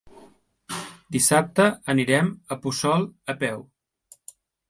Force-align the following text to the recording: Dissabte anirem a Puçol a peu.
Dissabte 1.15 1.67
anirem 1.93 2.31
a 2.55 2.59
Puçol 2.63 3.07
a 3.35 3.35
peu. 3.43 3.61